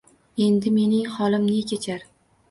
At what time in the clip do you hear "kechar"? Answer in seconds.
1.73-2.01